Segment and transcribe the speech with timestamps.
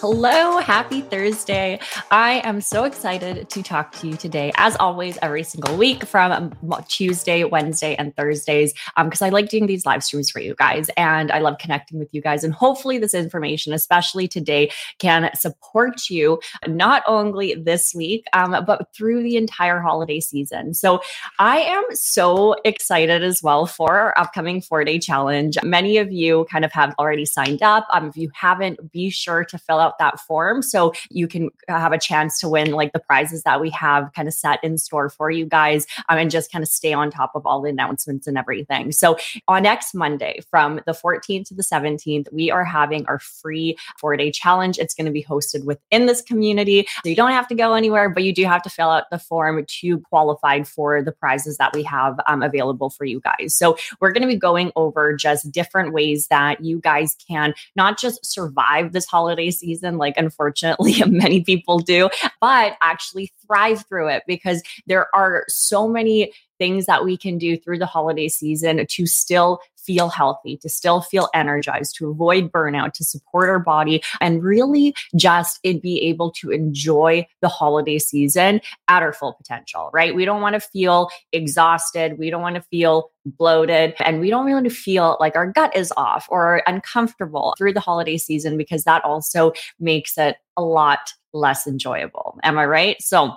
[0.00, 1.80] Hello, happy Thursday.
[2.12, 6.54] I am so excited to talk to you today, as always, every single week from
[6.86, 10.88] Tuesday, Wednesday, and Thursdays, because um, I like doing these live streams for you guys
[10.96, 12.44] and I love connecting with you guys.
[12.44, 14.70] And hopefully, this information, especially today,
[15.00, 20.74] can support you not only this week, um, but through the entire holiday season.
[20.74, 21.00] So,
[21.40, 25.58] I am so excited as well for our upcoming four day challenge.
[25.64, 27.88] Many of you kind of have already signed up.
[27.92, 31.50] Um, if you haven't, be sure to fill out out that form so you can
[31.68, 34.76] have a chance to win like the prizes that we have kind of set in
[34.76, 37.70] store for you guys um, and just kind of stay on top of all the
[37.70, 38.92] announcements and everything.
[38.92, 39.16] So
[39.46, 44.16] on next Monday from the 14th to the 17th, we are having our free four
[44.16, 44.78] day challenge.
[44.78, 46.86] It's going to be hosted within this community.
[47.02, 49.18] So you don't have to go anywhere, but you do have to fill out the
[49.18, 53.56] form to qualify for the prizes that we have um, available for you guys.
[53.56, 57.98] So we're going to be going over just different ways that you guys can not
[57.98, 62.08] just survive this holiday season season, like unfortunately many people do,
[62.40, 67.56] but actually thrive through it because there are so many things that we can do
[67.56, 72.92] through the holiday season to still feel healthy, to still feel energized, to avoid burnout,
[72.92, 79.02] to support our body, and really just be able to enjoy the holiday season at
[79.02, 80.14] our full potential, right?
[80.14, 82.18] We don't want to feel exhausted.
[82.18, 85.50] We don't want to feel bloated and we don't really want to feel like our
[85.50, 90.62] gut is off or uncomfortable through the holiday season because that also makes it a
[90.62, 92.38] lot less enjoyable.
[92.42, 93.00] Am I right?
[93.00, 93.34] So,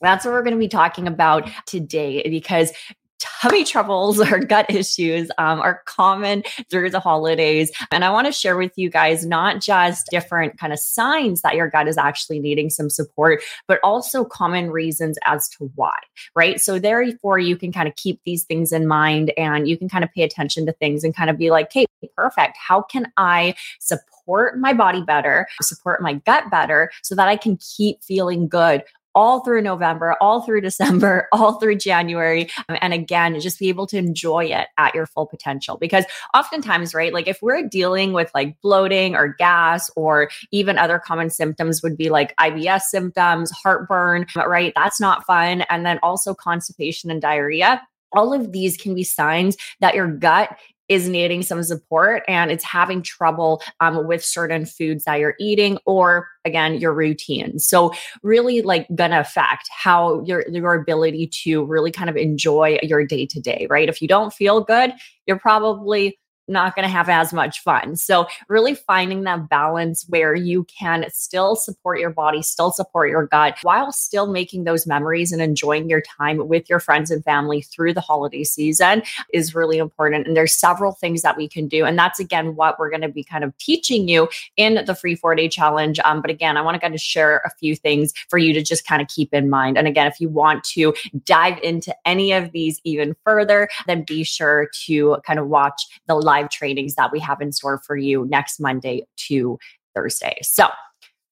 [0.00, 2.72] that's what we're going to be talking about today because
[3.18, 7.70] tummy troubles or gut issues um, are common through the holidays.
[7.90, 11.54] And I want to share with you guys not just different kind of signs that
[11.54, 15.96] your gut is actually needing some support, but also common reasons as to why,
[16.34, 16.60] right?
[16.60, 20.04] So, therefore, you can kind of keep these things in mind and you can kind
[20.04, 22.56] of pay attention to things and kind of be like, hey, perfect.
[22.56, 27.56] How can I support my body better, support my gut better so that I can
[27.56, 28.82] keep feeling good
[29.18, 32.48] all through November, all through December, all through January.
[32.68, 35.76] Um, and again, just be able to enjoy it at your full potential.
[35.76, 41.00] Because oftentimes, right, like if we're dealing with like bloating or gas or even other
[41.00, 44.72] common symptoms would be like IBS symptoms, heartburn, right?
[44.76, 45.62] That's not fun.
[45.62, 50.56] And then also constipation and diarrhea all of these can be signs that your gut
[50.88, 55.78] is needing some support and it's having trouble um, with certain foods that you're eating
[55.84, 57.58] or again your routine.
[57.58, 63.04] So really like gonna affect how your your ability to really kind of enjoy your
[63.06, 63.88] day to day right?
[63.88, 64.92] If you don't feel good
[65.26, 67.96] you're probably not going to have as much fun.
[67.96, 73.26] So, really finding that balance where you can still support your body, still support your
[73.26, 77.62] gut, while still making those memories and enjoying your time with your friends and family
[77.62, 80.26] through the holiday season is really important.
[80.26, 81.84] And there's several things that we can do.
[81.84, 85.14] And that's again what we're going to be kind of teaching you in the free
[85.14, 85.98] four day challenge.
[86.00, 88.62] Um, but again, I want to kind of share a few things for you to
[88.62, 89.76] just kind of keep in mind.
[89.76, 90.94] And again, if you want to
[91.24, 96.14] dive into any of these even further, then be sure to kind of watch the
[96.14, 99.58] live live trainings that we have in store for you next Monday to
[99.94, 100.38] Thursday.
[100.42, 100.68] So,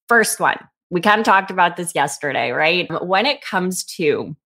[0.09, 0.59] first one,
[0.91, 2.89] we kind of talked about this yesterday, right?
[3.05, 4.37] When it comes to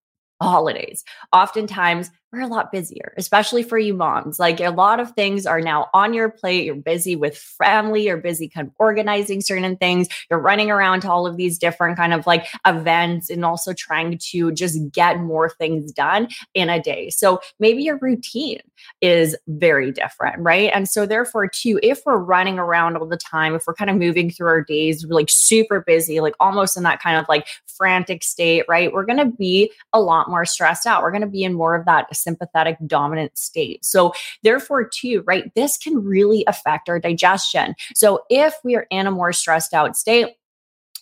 [0.41, 4.39] holidays, oftentimes we're a lot busier, especially for you moms.
[4.39, 6.65] Like a lot of things are now on your plate.
[6.65, 10.07] You're busy with family, you're busy kind of organizing certain things.
[10.29, 14.17] You're running around to all of these different kind of like events and also trying
[14.31, 17.09] to just get more things done in a day.
[17.09, 18.61] So maybe your routine
[19.01, 20.71] is very different, right?
[20.73, 23.97] And so therefore, too, if we're running around all the time, if we're kind of
[23.97, 28.23] moving through our days, like super busy, like almost in that kind of like frantic
[28.23, 28.93] state, right?
[28.93, 31.03] We're going to be a lot more stressed out.
[31.03, 33.83] We're going to be in more of that sympathetic dominant state.
[33.83, 34.13] So,
[34.43, 37.75] therefore, too, right, this can really affect our digestion.
[37.95, 40.35] So, if we are in a more stressed out state,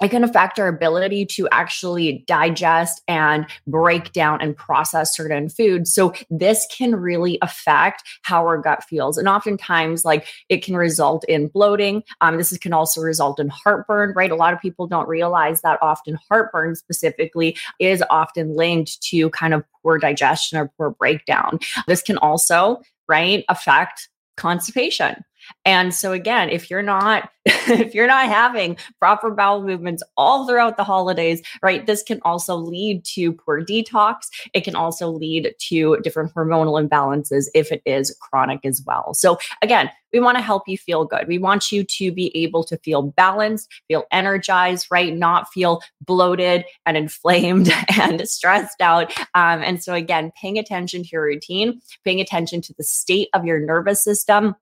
[0.01, 5.93] it can affect our ability to actually digest and break down and process certain foods.
[5.93, 9.17] So this can really affect how our gut feels.
[9.17, 12.03] And oftentimes, like it can result in bloating.
[12.21, 14.31] Um, this can also result in heartburn, right?
[14.31, 19.53] A lot of people don't realize that often heartburn specifically is often linked to kind
[19.53, 21.59] of poor digestion or poor breakdown.
[21.87, 25.23] This can also, right, affect constipation
[25.65, 30.77] And so again, if you're not if you're not having proper bowel movements all throughout
[30.77, 34.27] the holidays, right, this can also lead to poor detox.
[34.53, 39.13] It can also lead to different hormonal imbalances if it is chronic as well.
[39.13, 41.27] So again, we want to help you feel good.
[41.27, 45.15] We want you to be able to feel balanced, feel energized, right?
[45.15, 49.11] Not feel bloated and inflamed and stressed out.
[49.33, 53.45] Um, and so, again, paying attention to your routine, paying attention to the state of
[53.45, 54.55] your nervous system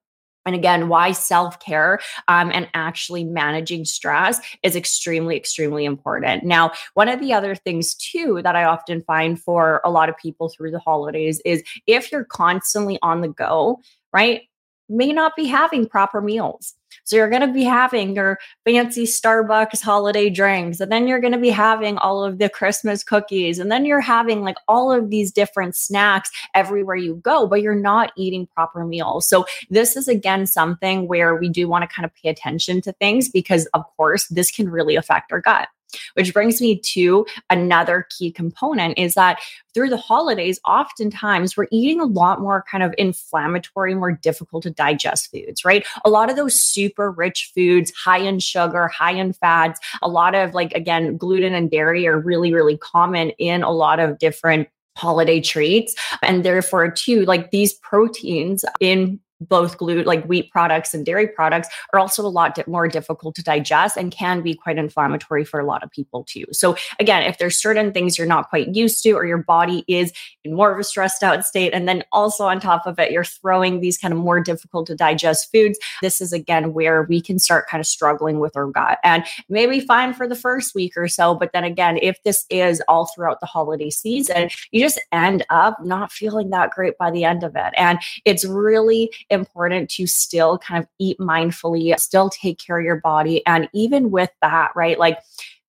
[0.48, 6.42] and again, why self care um, and actually managing stress is extremely, extremely important.
[6.42, 10.16] Now, one of the other things too that I often find for a lot of
[10.16, 14.40] people through the holidays is if you're constantly on the go, right?
[14.88, 16.74] May not be having proper meals.
[17.04, 21.32] So you're going to be having your fancy Starbucks holiday drinks, and then you're going
[21.32, 25.10] to be having all of the Christmas cookies, and then you're having like all of
[25.10, 29.28] these different snacks everywhere you go, but you're not eating proper meals.
[29.28, 32.92] So this is again something where we do want to kind of pay attention to
[32.92, 35.68] things because, of course, this can really affect our gut.
[36.14, 39.40] Which brings me to another key component is that
[39.74, 44.70] through the holidays, oftentimes we're eating a lot more kind of inflammatory, more difficult to
[44.70, 45.86] digest foods, right?
[46.04, 50.34] A lot of those super rich foods, high in sugar, high in fats, a lot
[50.34, 54.68] of like, again, gluten and dairy are really, really common in a lot of different
[54.96, 55.94] holiday treats.
[56.22, 61.68] And therefore, too, like these proteins in both gluten, like wheat products and dairy products,
[61.92, 65.64] are also a lot more difficult to digest and can be quite inflammatory for a
[65.64, 66.44] lot of people too.
[66.52, 70.12] So, again, if there's certain things you're not quite used to, or your body is
[70.44, 73.24] in more of a stressed out state, and then also on top of it, you're
[73.24, 77.38] throwing these kind of more difficult to digest foods, this is again where we can
[77.38, 78.98] start kind of struggling with our gut.
[79.04, 82.82] And maybe fine for the first week or so, but then again, if this is
[82.88, 87.24] all throughout the holiday season, you just end up not feeling that great by the
[87.24, 87.72] end of it.
[87.76, 93.00] And it's really important to still kind of eat mindfully, still take care of your
[93.00, 93.44] body.
[93.46, 94.98] And even with that, right?
[94.98, 95.18] Like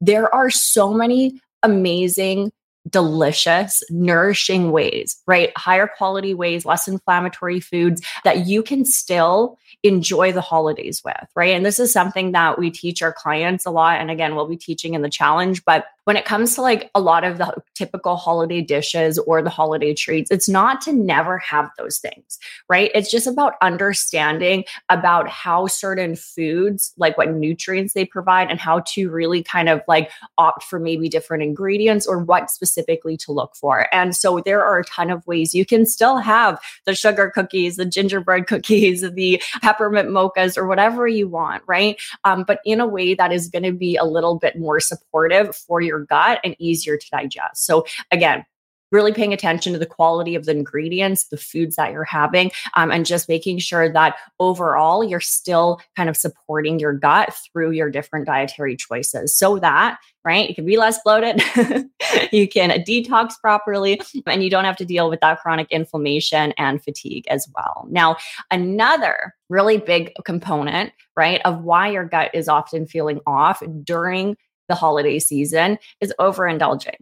[0.01, 2.51] there are so many amazing
[2.89, 5.55] delicious, nourishing ways, right?
[5.57, 11.55] Higher quality ways, less inflammatory foods that you can still enjoy the holidays with, right?
[11.55, 13.99] And this is something that we teach our clients a lot.
[13.99, 16.99] And again, we'll be teaching in the challenge, but when it comes to like a
[16.99, 21.69] lot of the typical holiday dishes or the holiday treats, it's not to never have
[21.77, 22.89] those things, right?
[22.95, 28.79] It's just about understanding about how certain foods, like what nutrients they provide and how
[28.87, 30.09] to really kind of like
[30.39, 33.87] opt for maybe different ingredients or what specifically to look for.
[33.93, 37.75] And so there are a ton of ways you can still have the sugar cookies,
[37.75, 42.01] the gingerbread cookies, the peppermint mochas, or whatever you want, right?
[42.23, 45.55] Um, but in a way that is going to be a little bit more supportive
[45.55, 47.65] for your your gut and easier to digest.
[47.65, 48.45] So, again,
[48.91, 52.91] really paying attention to the quality of the ingredients, the foods that you're having, um,
[52.91, 57.89] and just making sure that overall you're still kind of supporting your gut through your
[57.89, 61.41] different dietary choices so that, right, you can be less bloated,
[62.31, 66.83] you can detox properly, and you don't have to deal with that chronic inflammation and
[66.83, 67.87] fatigue as well.
[67.89, 68.17] Now,
[68.49, 74.35] another really big component, right, of why your gut is often feeling off during
[74.69, 76.95] the holiday season is overindulging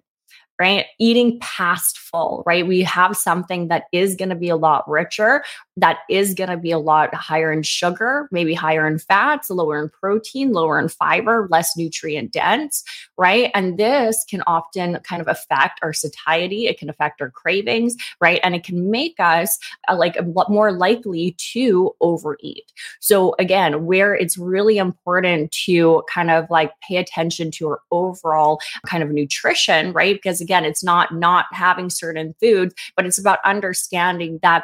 [0.60, 0.86] right?
[1.00, 2.66] Eating past full, right?
[2.66, 5.44] We have something that is going to be a lot richer,
[5.78, 9.82] that is going to be a lot higher in sugar, maybe higher in fats, lower
[9.82, 12.84] in protein, lower in fiber, less nutrient dense,
[13.18, 13.52] right?
[13.54, 16.68] And this can often kind of affect our satiety.
[16.68, 18.40] It can affect our cravings, right?
[18.44, 19.58] And it can make us
[19.88, 20.18] uh, like
[20.50, 22.74] more likely to overeat.
[23.00, 28.60] So again, where it's really important to kind of like pay attention to our overall
[28.88, 30.16] kind of nutrition, right?
[30.16, 34.64] Because again, it's not not having certain foods, but it's about understanding that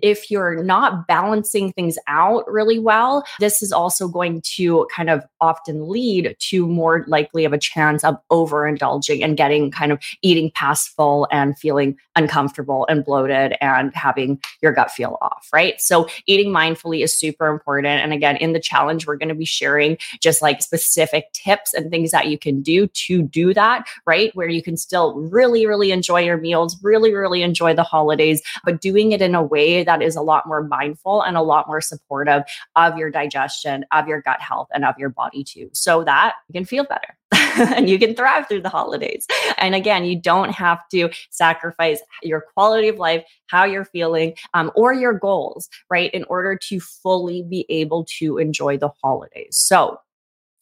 [0.00, 5.24] if you're not balancing things out really well, this is also going to kind of
[5.40, 10.50] often lead to more likely of a chance of overindulging and getting kind of eating
[10.54, 15.80] past full and feeling uncomfortable and bloated and having your gut feel off, right?
[15.80, 18.02] So eating mindfully is super important.
[18.02, 21.90] And again, in the challenge, we're going to be sharing just like specific tips and
[21.90, 24.34] things that you can do to do that, right?
[24.34, 28.80] Where you can still really, really enjoy your meals, really, really enjoy the holidays, but
[28.80, 31.80] doing it in a way that is a lot more mindful and a lot more
[31.80, 32.42] supportive
[32.76, 36.52] of your digestion, of your gut health, and of your body too, so that you
[36.52, 37.16] can feel better.
[37.76, 39.26] and you can thrive through the holidays.
[39.58, 44.70] And again, you don't have to sacrifice your quality of life, how you're feeling, um,
[44.74, 49.56] or your goals, right, in order to fully be able to enjoy the holidays.
[49.56, 49.98] So,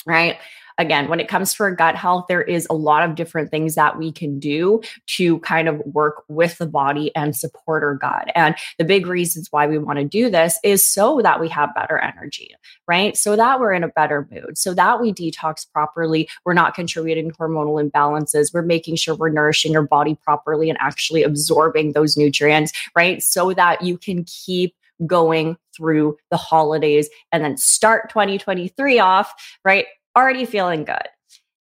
[0.09, 0.39] right?
[0.79, 3.75] again, when it comes to our gut health, there is a lot of different things
[3.75, 8.31] that we can do to kind of work with the body and support our gut.
[8.35, 11.75] And the big reasons why we want to do this is so that we have
[11.75, 12.55] better energy,
[12.87, 13.17] right?
[13.17, 16.29] So that we're in a better mood, so that we detox properly.
[16.45, 18.55] We're not contributing hormonal imbalances.
[18.55, 23.23] We're making sure we're nourishing our body properly and actually absorbing those nutrients, right?
[23.23, 24.75] So that you can keep
[25.07, 29.33] going through the holidays and then start 2023 off,
[29.65, 29.87] right?
[30.19, 31.09] Already feeling good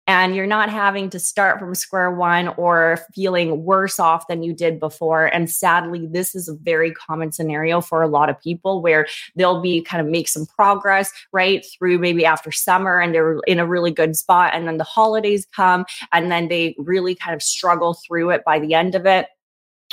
[0.08, 4.54] and you're not having to start from square one or feeling worse off than you
[4.54, 5.26] did before.
[5.26, 9.62] And sadly, this is a very common scenario for a lot of people where they'll
[9.62, 13.68] be kind of make some progress right through maybe after summer and they're in a
[13.68, 14.56] really good spot.
[14.56, 18.60] And then the holidays come and then they really kind of struggle through it by
[18.60, 19.28] the end of it.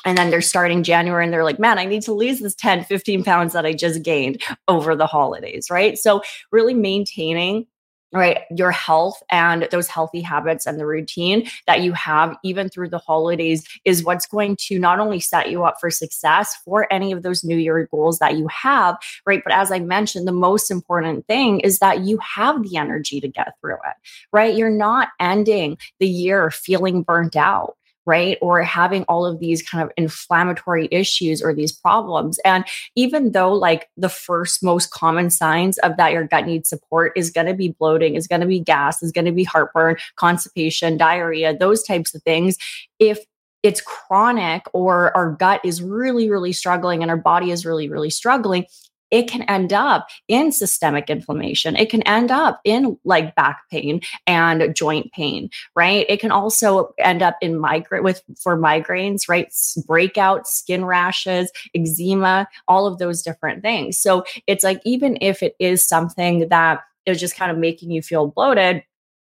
[0.07, 2.85] And then they're starting January and they're like, man, I need to lose this 10,
[2.85, 5.97] 15 pounds that I just gained over the holidays, right?
[5.99, 7.67] So, really maintaining
[8.15, 8.43] right?
[8.57, 12.99] Your health and those healthy habits and the routine that you have even through the
[12.99, 17.23] holidays is what's going to not only set you up for success for any of
[17.23, 19.43] those new year goals that you have right?
[19.45, 23.29] But as i mentioned the most important thing is that you have the energy to
[23.29, 23.97] get through it
[24.33, 24.55] right?
[24.55, 28.39] You're not ending the year feeling burnt out right?
[28.43, 32.39] Or having all of these kind of inflammatory issues or these problems.
[32.45, 37.13] And even though, like, the first most common signs of that your gut needs support
[37.17, 39.97] is going to be bloating, is going to be gas, is going to be heartburn,
[40.17, 42.57] constipation, diarrhea, those types of things.
[42.99, 43.25] If
[43.63, 48.11] it's chronic or our gut is really, really struggling and our body is really, really
[48.11, 48.67] struggling,
[49.15, 51.77] it can end up in systemic inflammation.
[51.77, 56.05] It can end up in like back pain and joint pain, right?
[56.09, 59.55] It can also end up in migraine with for migraines, right?
[59.87, 64.01] Breakout skin rashes, eczema, all of those different things.
[64.01, 68.03] So it's like even if it is something that is just kind of making you
[68.03, 68.83] feel bloated,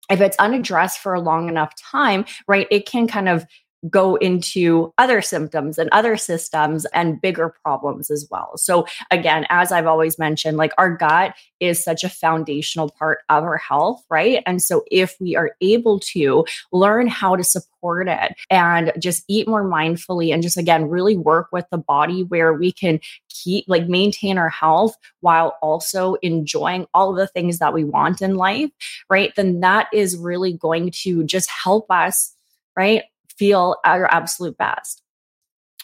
[0.09, 3.45] if it's unaddressed for a long enough time, right, it can kind of
[3.89, 8.57] go into other symptoms and other systems and bigger problems as well.
[8.57, 13.43] So, again, as I've always mentioned, like our gut is such a foundational part of
[13.43, 14.41] our health, right?
[14.45, 19.47] And so, if we are able to learn how to support it and just eat
[19.47, 22.99] more mindfully and just again really work with the body where we can
[23.29, 28.21] keep like maintain our health while also enjoying all of the things that we want
[28.21, 28.71] in life,
[29.09, 29.35] right?
[29.35, 32.31] Then that is really going to just help us
[32.75, 33.03] right?
[33.37, 35.01] Feel your absolute best.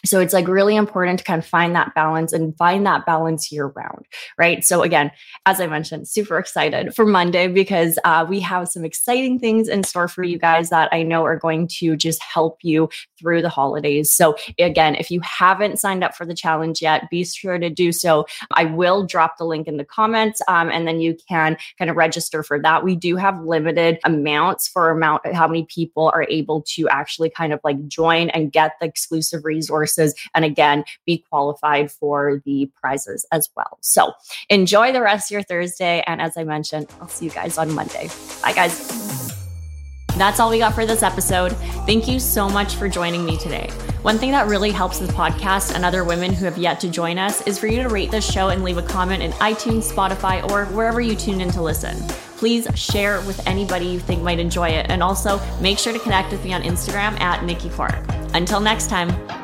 [0.04, 3.52] So it's like really important to kind of find that balance and find that balance
[3.52, 4.06] year round,
[4.36, 4.64] right?
[4.64, 5.12] So again,
[5.46, 9.84] as I mentioned, super excited for Monday because uh, we have some exciting things in
[9.84, 13.48] store for you guys that I know are going to just help you through the
[13.48, 14.12] holidays.
[14.12, 17.92] So again, if you haven't signed up for the challenge yet, be sure to do
[17.92, 18.26] so.
[18.50, 21.96] I will drop the link in the comments, um, and then you can kind of
[21.96, 22.82] register for that.
[22.82, 27.52] We do have limited amounts for amount how many people are able to actually kind
[27.52, 32.70] of like join and get the exclusive resource courses and again be qualified for the
[32.80, 33.78] prizes as well.
[33.80, 34.12] So
[34.48, 36.02] enjoy the rest of your Thursday.
[36.06, 38.08] And as I mentioned, I'll see you guys on Monday.
[38.42, 39.32] Bye, guys.
[40.16, 41.52] That's all we got for this episode.
[41.86, 43.70] Thank you so much for joining me today.
[44.02, 47.18] One thing that really helps this podcast and other women who have yet to join
[47.18, 50.48] us is for you to rate this show and leave a comment in iTunes, Spotify,
[50.50, 51.96] or wherever you tune in to listen.
[52.36, 54.86] Please share with anybody you think might enjoy it.
[54.90, 58.04] And also make sure to connect with me on Instagram at Nikki Clark.
[58.34, 59.41] Until next time.